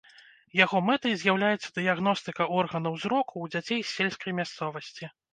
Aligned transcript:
Яго 0.59 0.77
мэтай 0.85 1.13
з'яўляецца 1.23 1.67
дыягностыка 1.75 2.47
органаў 2.61 2.97
зроку 3.03 3.35
ў 3.35 3.45
дзяцей 3.57 3.79
з 3.83 3.89
сельскай 3.99 4.35
мясцовасці. 4.39 5.11